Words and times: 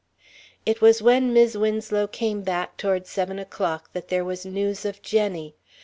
It 0.65 0.81
was 0.81 1.03
when 1.03 1.31
Mis' 1.31 1.55
Winslow 1.55 2.07
came 2.07 2.41
back 2.41 2.75
toward 2.75 3.05
seven 3.05 3.37
o'clock 3.37 3.93
that 3.93 4.07
there 4.07 4.25
was 4.25 4.47
news 4.47 4.83
of 4.83 5.03
Jenny. 5.03 5.53